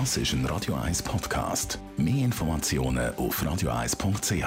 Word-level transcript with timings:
Das 0.00 0.16
ist 0.16 0.32
ein 0.32 0.44
Radio 0.46 0.74
1 0.74 1.04
Podcast. 1.04 1.78
Mehr 1.96 2.24
Informationen 2.24 3.14
auf 3.14 3.40
radio1.ch. 3.40 4.42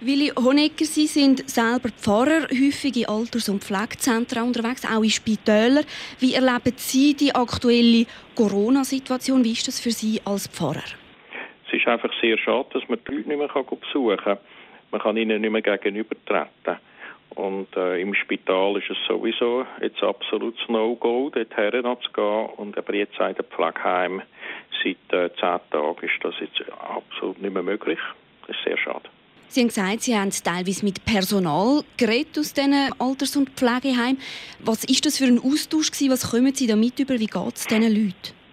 Willi 0.00 0.30
Honegger, 0.36 0.84
Sie 0.84 1.08
sind 1.08 1.50
selber 1.50 1.88
Pfarrer, 1.88 2.42
häufig 2.42 2.96
in 2.96 3.08
Alters- 3.08 3.48
und 3.48 3.64
Pflegezentren 3.64 4.44
unterwegs, 4.44 4.84
auch 4.86 5.02
in 5.02 5.10
Spitälern. 5.10 5.84
Wie 6.20 6.34
erleben 6.34 6.74
Sie 6.76 7.16
die 7.16 7.34
aktuelle 7.34 8.06
Corona-Situation? 8.36 9.42
Wie 9.42 9.50
ist 9.50 9.66
das 9.66 9.80
für 9.80 9.90
Sie 9.90 10.20
als 10.24 10.46
Pfarrer? 10.46 10.86
Es 11.66 11.72
ist 11.72 11.88
einfach 11.88 12.12
sehr 12.20 12.38
schade, 12.38 12.68
dass 12.72 12.88
man 12.88 13.00
die 13.04 13.16
Leute 13.16 13.28
nicht 13.28 13.38
mehr 13.38 13.48
besuchen 13.48 14.16
kann. 14.18 14.38
Man 14.92 15.00
kann 15.00 15.16
ihnen 15.16 15.40
nicht 15.40 15.50
mehr 15.50 15.62
gegenübertreten. 15.62 16.76
Und 17.30 17.68
äh, 17.76 18.00
im 18.00 18.14
Spital 18.14 18.76
ist 18.78 18.90
es 18.90 18.96
sowieso 19.06 19.66
jetzt 19.82 20.02
absolutes 20.02 20.60
No-Go, 20.68 21.30
noch 21.82 22.00
zu. 22.00 22.22
Und 22.56 22.78
aber 22.78 22.94
jetzt 22.94 23.14
seit 23.18 23.38
dem 23.38 23.44
Pflegeheim 23.46 24.22
seit 24.82 25.12
äh, 25.12 25.30
zehn 25.34 25.60
Tagen 25.70 25.98
ist 26.02 26.22
das 26.22 26.34
jetzt 26.40 26.62
absolut 26.80 27.40
nicht 27.42 27.52
mehr 27.52 27.62
möglich. 27.62 27.98
Das 28.46 28.56
ist 28.56 28.64
sehr 28.64 28.78
schade. 28.78 29.08
Sie 29.48 29.60
haben 29.60 29.68
gesagt, 29.68 30.02
Sie 30.02 30.16
haben 30.16 30.30
teilweise 30.30 30.84
mit 30.84 31.04
Personal 31.04 31.82
geredet 31.96 32.38
aus 32.38 32.52
diesen 32.52 32.74
Alters- 32.98 33.36
und 33.36 33.50
Pflegeheimen. 33.50 34.20
Was 34.60 34.84
ist 34.84 35.06
das 35.06 35.18
für 35.18 35.24
ein 35.24 35.38
Austausch 35.38 35.90
gewesen? 35.90 36.10
Was 36.10 36.30
kommen 36.30 36.54
Sie 36.54 36.66
da 36.66 36.76
mit 36.76 36.98
über? 36.98 37.14
Wie 37.14 37.26
geht 37.26 37.54
es 37.56 37.66
diesen 37.66 37.82
Leuten? 37.82 38.45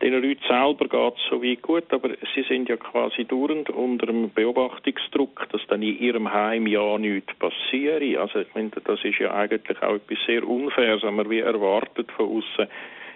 Den 0.00 0.12
Leuten 0.12 0.40
selber 0.46 0.86
geht 0.86 1.18
es 1.18 1.28
so 1.28 1.42
weit 1.42 1.62
gut, 1.62 1.92
aber 1.92 2.10
sie 2.32 2.42
sind 2.42 2.68
ja 2.68 2.76
quasi 2.76 3.24
dauernd 3.24 3.68
unter 3.70 4.06
dem 4.06 4.30
Beobachtungsdruck, 4.30 5.48
dass 5.50 5.66
dann 5.66 5.82
in 5.82 5.98
ihrem 5.98 6.32
Heim 6.32 6.68
ja 6.68 6.98
nichts 6.98 7.34
passiert. 7.34 8.02
Also 8.16 8.40
ich 8.40 8.54
meine, 8.54 8.70
das 8.84 9.02
ist 9.02 9.18
ja 9.18 9.34
eigentlich 9.34 9.82
auch 9.82 9.96
etwas 9.96 10.18
sehr 10.24 10.46
Unfaires, 10.46 11.02
wenn 11.02 11.16
man 11.16 11.28
wie 11.28 11.40
erwartet 11.40 12.12
von 12.12 12.26
außen 12.38 12.68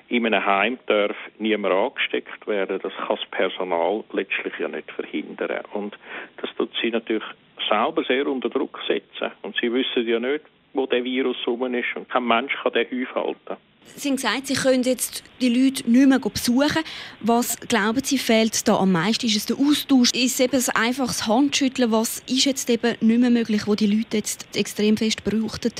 in 0.09 0.27
einem 0.27 0.45
Heim 0.45 0.79
darf 0.87 1.17
niemand 1.39 1.73
angesteckt 1.73 2.47
werden. 2.47 2.81
Das 2.83 2.93
kann 2.95 3.17
das 3.17 3.31
Personal 3.31 4.03
letztlich 4.13 4.53
ja 4.59 4.69
nicht 4.69 4.91
verhindern. 4.91 5.65
Und 5.73 5.97
das 6.39 6.55
tut 6.57 6.71
sie 6.83 6.91
natürlich 6.91 7.25
selber 7.69 8.03
sehr 8.05 8.27
unter 8.27 8.51
Druck 8.51 8.79
setzen. 8.87 9.31
Und 9.43 9.57
sie 9.61 9.73
wissen 9.73 10.07
ja 10.07 10.19
nicht, 10.19 10.45
wo 10.75 10.87
der 10.87 11.05
Virus 11.05 11.39
rum 11.47 11.73
ist. 11.75 11.95
Und 11.95 12.11
kein 12.11 12.27
Mensch 12.27 12.55
kann 12.63 12.73
den 12.73 13.07
aufhalten. 13.07 13.57
Sie 13.85 14.09
haben 14.09 14.17
gesagt, 14.17 14.47
Sie 14.47 14.55
können 14.55 14.83
jetzt 14.85 15.23
die 15.41 15.49
Leute 15.49 15.89
nicht 15.91 16.09
mehr 16.09 16.19
besuchen. 16.19 16.83
Was 17.21 17.61
glauben 17.61 18.03
Sie, 18.03 18.19
fehlt 18.19 18.67
da 18.67 18.77
am 18.79 18.93
meisten? 18.93 19.27
Ist 19.27 19.37
es 19.37 19.47
der 19.47 19.57
Austausch? 19.57 20.11
Ist 20.15 20.39
es 20.39 20.41
eben 20.41 20.57
ein 20.57 20.83
einfaches 20.89 21.27
Handschütteln? 21.27 21.93
Was 21.93 22.21
ist 22.21 22.45
jetzt 22.45 22.71
eben 22.71 22.97
nicht 23.01 23.21
mehr 23.21 23.31
möglich, 23.31 23.67
wo 23.67 23.75
die 23.75 23.87
Leute 23.87 24.17
jetzt 24.17 24.57
extrem 24.57 24.97
fest 24.97 25.25
brauchten? 25.25 25.73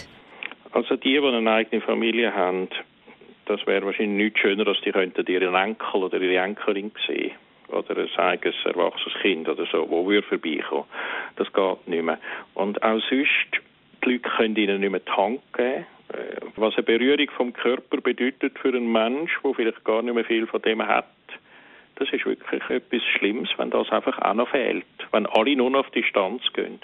Also 0.73 0.97
die, 0.97 1.19
die 1.19 1.27
eine 1.27 1.51
eigene 1.51 1.83
Familie 1.83 2.35
haben, 2.35 2.69
das 3.47 3.67
wäre 3.67 3.85
wahrscheinlich 3.85 4.25
nichts 4.25 4.41
schöner, 4.41 4.67
als 4.67 4.81
die 4.83 4.93
könnten 4.93 5.27
ihren 5.27 5.55
Enkel 5.55 6.03
oder 6.03 6.21
ihre 6.21 6.43
Enkelin 6.43 6.93
sehen 7.07 7.33
oder 7.69 7.97
ein 7.97 8.19
eigenes 8.19 8.57
erwachsenes 8.65 9.15
Kind 9.21 9.49
oder 9.49 9.67
so, 9.71 9.89
wo 9.89 10.09
wir 10.09 10.23
vorbeikommen. 10.23 10.85
Das 11.37 11.53
geht 11.53 11.89
nicht 11.89 12.05
mehr. 12.05 12.19
Und 12.55 12.83
auch 12.83 13.01
sonst, 13.09 13.63
die 14.05 14.13
Leute 14.13 14.29
können 14.37 14.57
ihnen 14.57 14.81
nicht 14.81 14.91
mehr 14.91 15.01
die 15.01 15.11
Hand 15.11 15.41
geben. 15.57 15.87
Was 16.57 16.75
eine 16.75 16.83
Berührung 16.83 17.31
vom 17.37 17.53
Körper 17.53 17.99
bedeutet 18.01 18.59
für 18.59 18.69
einen 18.69 18.91
Mensch, 18.91 19.39
der 19.43 19.55
vielleicht 19.55 19.85
gar 19.85 20.03
nicht 20.03 20.15
mehr 20.15 20.25
viel 20.25 20.47
von 20.47 20.61
dem 20.63 20.87
hat, 20.87 21.07
das 21.97 22.13
ist 22.13 22.27
wirklich 22.27 22.63
etwas 22.69 23.03
Schlimmes, 23.17 23.49
wenn 23.57 23.71
das 23.71 23.91
einfach 23.91 24.19
auch 24.19 24.35
noch 24.35 24.49
fehlt. 24.49 24.85
Wenn 25.13 25.27
alle 25.27 25.57
nur 25.57 25.71
noch 25.71 25.81
auf 25.81 25.91
Distanz 25.91 26.43
gehen. 26.53 26.81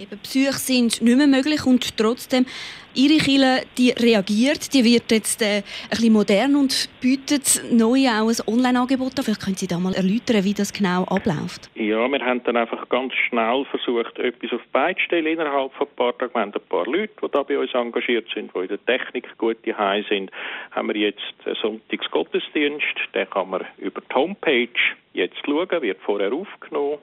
Eben, 0.00 0.18
Psyche 0.20 0.52
sind 0.52 1.00
nicht 1.02 1.16
mehr 1.16 1.26
möglich 1.26 1.64
und 1.66 1.96
trotzdem, 1.96 2.46
Ihre 2.94 3.18
Kille, 3.18 3.60
die 3.76 3.90
reagiert, 3.90 4.72
die 4.72 4.82
wird 4.82 5.12
jetzt 5.12 5.42
äh, 5.42 5.58
ein 5.58 5.62
bisschen 5.90 6.12
modern 6.14 6.56
und 6.56 6.88
bietet 7.02 7.62
neu 7.70 8.08
auch 8.08 8.28
ein 8.28 8.36
Online-Angebot 8.46 9.18
an. 9.18 9.24
Vielleicht 9.24 9.42
können 9.42 9.56
Sie 9.56 9.66
da 9.66 9.78
mal 9.78 9.92
erläutern, 9.92 10.44
wie 10.44 10.54
das 10.54 10.72
genau 10.72 11.04
abläuft. 11.04 11.68
Ja, 11.74 12.08
wir 12.08 12.24
haben 12.24 12.42
dann 12.44 12.56
einfach 12.56 12.88
ganz 12.88 13.12
schnell 13.28 13.66
versucht, 13.66 14.18
etwas 14.18 14.50
auf 14.52 14.62
die 14.74 15.00
stellen 15.02 15.26
innerhalb 15.26 15.74
von 15.74 15.86
ein 15.86 15.94
paar 15.94 16.16
Tagen. 16.16 16.32
Wir 16.34 16.40
haben 16.40 16.54
ein 16.54 16.68
paar 16.70 16.86
Leute, 16.86 17.12
die 17.22 17.30
da 17.30 17.42
bei 17.42 17.58
uns 17.58 17.74
engagiert 17.74 18.28
sind, 18.32 18.50
die 18.54 18.60
in 18.60 18.68
der 18.68 18.84
Technik 18.86 19.36
gut 19.36 19.58
daheim 19.66 20.02
sind. 20.08 20.30
Haben 20.70 20.88
wir 20.88 20.96
jetzt 20.96 21.34
einen 21.44 21.56
Sonntagsgottesdienst, 21.56 22.96
den 23.14 23.28
kann 23.28 23.50
man 23.50 23.66
über 23.76 24.00
die 24.00 24.14
Homepage 24.14 24.68
jetzt 25.12 25.36
schauen, 25.44 25.82
wird 25.82 26.00
vorher 26.00 26.32
aufgenommen 26.32 26.98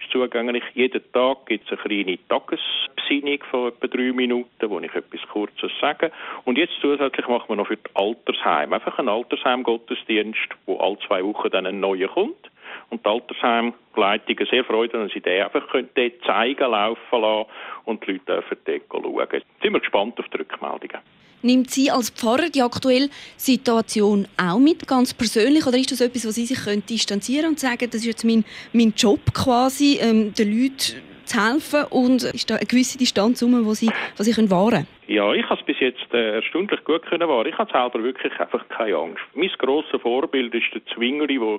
ist 0.00 0.10
zugänglich. 0.10 0.64
Jeden 0.74 1.12
Tag 1.12 1.46
gibt 1.46 1.70
es 1.70 1.78
eine 1.78 1.80
kleine 1.82 2.18
Tagesbesinnung 2.28 3.38
von 3.50 3.68
etwa 3.68 3.86
drei 3.86 4.12
Minuten, 4.12 4.70
wo 4.70 4.80
ich 4.80 4.94
etwas 4.94 5.20
Kurzes 5.28 5.70
sage. 5.80 6.10
Und 6.44 6.58
jetzt 6.58 6.74
zusätzlich 6.80 7.26
machen 7.28 7.48
wir 7.48 7.56
noch 7.56 7.68
für 7.68 7.76
die 7.76 7.90
Altersheim 7.94 8.72
einfach 8.72 8.98
einen 8.98 9.08
Altersheim-Gottesdienst, 9.08 10.48
wo 10.66 10.78
alle 10.78 10.98
zwei 11.06 11.24
Wochen 11.24 11.50
dann 11.50 11.66
ein 11.66 11.80
neuer 11.80 12.08
kommt. 12.08 12.50
Und 12.90 13.04
die 13.04 13.08
Altersheimleitungen 13.08 14.46
sehr 14.46 14.64
freuen, 14.64 14.90
dass 14.90 15.12
sie 15.12 15.20
den 15.20 15.44
einfach 15.44 15.66
können 15.68 15.88
zeigen, 16.26 16.70
laufen 16.70 17.20
lassen 17.20 17.50
und 17.84 18.06
die 18.06 18.12
Leute 18.12 18.24
dürfen 18.26 18.56
dort 18.64 18.82
schauen. 18.90 19.28
Jetzt 19.32 19.46
sind 19.62 19.72
wir 19.72 19.80
gespannt 19.80 20.18
auf 20.18 20.28
die 20.28 20.38
Rückmeldungen. 20.38 21.00
Nimmt 21.42 21.70
Sie 21.70 21.90
als 21.90 22.10
Pfarrer 22.10 22.50
die 22.50 22.62
aktuelle 22.62 23.08
Situation 23.36 24.28
auch 24.36 24.58
mit, 24.58 24.86
ganz 24.86 25.14
persönlich? 25.14 25.66
Oder 25.66 25.78
ist 25.78 25.90
das 25.90 26.00
etwas, 26.00 26.26
wo 26.26 26.30
Sie 26.30 26.46
sich 26.46 26.58
können 26.58 26.84
distanzieren 26.84 27.50
und 27.50 27.60
sagen, 27.60 27.88
das 27.90 28.02
ist 28.02 28.06
jetzt 28.06 28.24
mein, 28.24 28.44
mein 28.72 28.92
Job 28.96 29.20
quasi, 29.32 29.98
ähm, 30.00 30.34
den 30.34 30.62
Leuten 30.62 31.09
zu 31.30 31.40
helfen 31.40 31.84
und 31.90 32.22
ist 32.24 32.50
da 32.50 32.56
eine 32.56 32.66
gewisse 32.66 32.98
Distanz 32.98 33.40
herum, 33.40 33.64
wo 33.64 33.74
Sie, 33.74 33.90
wo 34.16 34.22
Sie 34.22 34.32
können 34.32 34.50
wahren 34.50 34.86
Ja, 35.06 35.32
ich 35.32 35.44
habe 35.48 35.60
es 35.60 35.66
bis 35.66 35.78
jetzt 35.78 36.12
äh, 36.12 36.36
erstaunlich 36.36 36.82
gut 36.84 37.02
können 37.06 37.28
wahren. 37.28 37.46
Ich 37.46 37.56
habe 37.58 37.70
selber 37.70 38.02
wirklich 38.02 38.32
einfach 38.38 38.68
keine 38.68 38.96
Angst. 38.96 39.22
Mein 39.34 39.50
grosses 39.58 40.00
Vorbild 40.00 40.54
ist 40.54 40.74
der 40.74 40.84
Zwingli, 40.86 41.38
der 41.38 41.58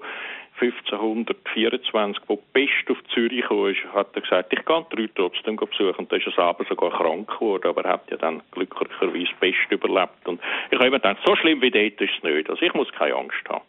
1524, 0.59 2.21
wo 2.27 2.37
Pest 2.53 2.89
auf 2.89 2.97
Zürich 3.13 3.45
kam, 3.47 3.73
hat 3.93 4.09
er 4.13 4.21
gesagt, 4.21 4.53
ich 4.53 4.63
kann 4.65 4.85
die 4.91 5.01
Leute 5.01 5.13
trotzdem 5.15 5.55
besuchen. 5.55 5.95
Und 5.97 6.11
da 6.11 6.17
ist 6.17 6.27
er 6.27 6.33
selber 6.33 6.65
sogar 6.67 6.91
krank 6.91 7.27
geworden, 7.31 7.67
aber 7.67 7.85
er 7.85 7.93
hat 7.93 8.11
ja 8.11 8.17
dann 8.17 8.43
glücklicherweise 8.51 9.31
Pest 9.39 9.71
überlebt. 9.71 10.27
Und 10.27 10.39
ich 10.69 10.77
habe 10.77 10.87
immer 10.87 10.99
gedacht, 10.99 11.17
so 11.25 11.35
schlimm 11.35 11.61
wie 11.61 11.71
dort 11.71 11.99
ist 11.99 12.11
es 12.15 12.23
nicht. 12.23 12.49
Also 12.49 12.61
ich 12.61 12.73
muss 12.73 12.91
keine 12.91 13.15
Angst 13.15 13.47
haben. 13.49 13.63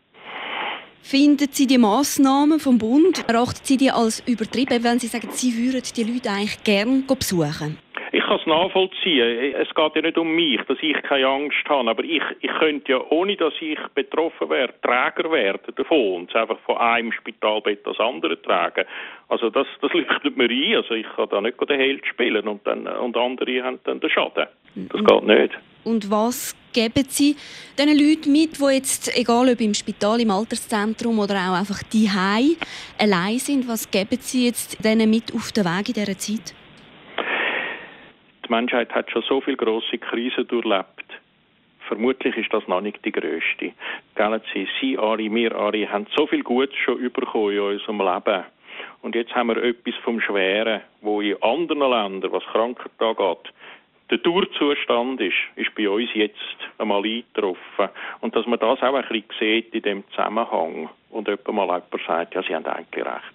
Finden 1.03 1.49
Sie 1.53 1.67
die 1.67 1.79
Massnahmen 1.79 2.61
vom 2.61 2.79
Bund, 2.79 3.29
erachten 3.29 3.61
Sie 3.65 3.77
die 3.77 3.91
als 3.91 4.23
übertrieben, 4.25 4.85
wenn 4.85 5.01
Sie 5.01 5.09
sagen, 5.09 5.29
Sie 5.33 5.57
würden 5.57 5.83
die 5.97 6.05
Leute 6.05 6.31
eigentlich 6.31 6.63
gerne 6.63 7.03
besuchen? 7.03 7.77
Ich 8.12 8.23
kann 8.23 8.39
es 8.39 8.47
nachvollziehen. 8.47 9.55
Es 9.55 9.75
geht 9.75 9.97
ja 9.97 10.03
nicht 10.03 10.19
um 10.19 10.34
mich, 10.34 10.61
dass 10.69 10.77
ich 10.83 11.00
keine 11.03 11.27
Angst 11.27 11.67
habe. 11.67 11.89
Aber 11.89 12.05
ich, 12.05 12.23
ich 12.41 12.50
könnte 12.59 12.93
ja, 12.93 13.00
ohne 13.09 13.37
dass 13.37 13.55
ich 13.59 13.78
betroffen 13.95 14.50
wäre, 14.50 14.75
Träger 14.83 15.33
werden 15.33 15.75
davon 15.75 16.15
und 16.15 16.31
es 16.31 16.37
einfach 16.37 16.59
von 16.61 16.77
einem 16.77 17.11
Spitalbett 17.12 17.87
das 17.87 17.99
andere 17.99 18.41
tragen. 18.43 18.84
Also 19.28 19.49
das, 19.49 19.67
das 19.81 19.93
leuchtet 19.95 20.37
mir 20.37 20.50
ein. 20.50 20.77
Also 20.77 20.95
ich 20.95 21.06
kann 21.17 21.28
da 21.31 21.41
nicht 21.41 21.59
den 21.59 21.81
Held 21.81 22.06
spielen 22.06 22.47
und, 22.47 22.67
dann, 22.67 22.87
und 22.87 23.17
andere 23.17 23.62
haben 23.62 23.81
dann 23.84 24.00
den 24.00 24.11
Schaden. 24.11 24.47
Das 24.75 25.00
mhm. 25.00 25.06
geht 25.06 25.23
nicht. 25.25 25.59
Und 25.84 26.11
was 26.11 26.55
geben 26.75 27.05
Sie 27.09 27.34
den 27.79 27.89
Leuten 27.89 28.31
mit, 28.31 28.59
die 28.61 28.75
jetzt, 28.75 29.19
egal 29.19 29.49
ob 29.49 29.61
im 29.61 29.73
Spital, 29.73 30.21
im 30.21 30.31
Alterszentrum 30.31 31.19
oder 31.19 31.34
auch 31.37 31.59
einfach 31.59 31.83
die 31.84 32.09
allein 32.99 33.39
sind, 33.39 33.67
was 33.67 33.91
geben 33.91 34.19
Sie 34.21 34.47
jetzt 34.47 34.84
denen 34.84 35.09
mit 35.09 35.34
auf 35.34 35.50
den 35.53 35.65
Weg 35.65 35.89
in 35.89 35.94
dieser 35.94 36.19
Zeit? 36.19 36.55
Menschheit 38.53 38.95
hat 38.95 39.11
schon 39.11 39.23
so 39.23 39.41
viele 39.41 39.57
große 39.57 39.97
Krisen 39.99 40.47
durchlebt. 40.47 41.07
Vermutlich 41.89 42.37
ist 42.37 42.53
das 42.53 42.69
noch 42.69 42.83
nicht 42.83 43.03
die 43.05 43.13
größte. 43.13 43.73
Sie, 44.53 44.69
Sie 44.81 44.99
alle, 44.99 45.35
wir 45.35 45.57
alle 45.57 45.91
haben 45.91 46.07
so 46.15 46.27
viel 46.27 46.43
Gutes 46.43 46.77
schon 46.77 47.03
bekommen 47.12 47.53
in 47.53 47.61
unserem 47.61 47.99
Leben. 47.99 48.45
Und 49.01 49.15
jetzt 49.15 49.35
haben 49.35 49.49
wir 49.49 49.57
etwas 49.62 49.95
vom 50.05 50.21
Schweren, 50.21 50.83
wo 51.01 51.21
in 51.21 51.43
anderen 51.43 51.91
Ländern, 51.91 52.33
was 52.33 52.45
Krankheit 52.45 52.93
angeht, 52.99 53.53
der 54.11 54.19
Dauerzustand 54.19 55.21
ist, 55.21 55.35
ist 55.57 55.75
bei 55.75 55.89
uns 55.89 56.11
jetzt 56.12 56.39
einmal 56.79 57.03
eingetroffen. 57.03 57.89
Und 58.21 58.37
dass 58.37 58.47
man 58.47 58.59
das 58.59 58.83
auch 58.83 58.95
ein 58.95 59.03
bisschen 59.09 59.25
sieht 59.41 59.75
in 59.75 59.83
dem 59.83 60.05
Zusammenhang 60.11 60.91
und 61.11 61.26
jemand 61.26 61.53
mal 61.53 61.82
sagt, 62.06 62.35
ja, 62.35 62.43
Sie 62.43 62.55
haben 62.55 62.67
eigentlich 62.67 63.05
recht. 63.05 63.35